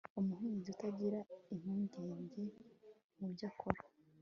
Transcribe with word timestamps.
Umuhinzi 0.19 0.67
utagira 0.75 1.19
impungenge 1.53 2.43
mubyo 3.19 3.45
akora 3.51 3.81